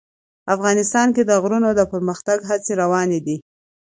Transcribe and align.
افغانستان 0.55 1.07
کې 1.15 1.23
د 1.25 1.31
غرونه 1.43 1.69
د 1.75 1.81
پرمختګ 1.91 2.37
هڅې 2.49 2.71
روانې 2.81 3.19
دي. 3.25 3.37